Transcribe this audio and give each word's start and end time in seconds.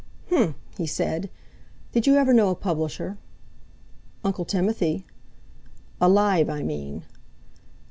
"H'm!" 0.31 0.55
he 0.77 0.87
said. 0.87 1.29
"Did 1.91 2.07
you 2.07 2.15
ever 2.15 2.33
know 2.33 2.49
a 2.49 2.55
publisher?" 2.55 3.19
"Uncle 4.23 4.45
Timothy." 4.45 5.05
"Alive, 6.01 6.49
I 6.49 6.63
mean." 6.63 7.03